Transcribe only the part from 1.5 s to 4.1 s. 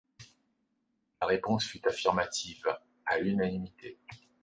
fut affirmative, à l’unanimité.